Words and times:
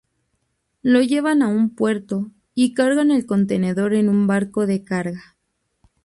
Lo 0.81 0.99
llevan 1.03 1.43
a 1.43 1.47
un 1.47 1.75
puerto, 1.75 2.31
y 2.55 2.73
cargan 2.73 3.11
el 3.11 3.27
contenedor 3.27 3.93
en 3.93 4.09
un 4.09 4.25
barco 4.25 4.65
de 4.65 4.83
carga. 4.83 5.37